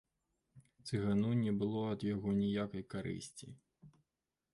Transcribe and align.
Цыгану 0.87 1.33
не 1.41 1.51
было 1.59 1.81
ад 1.93 2.05
яго 2.15 2.33
ніякай 2.39 2.83
карысці. 2.95 3.47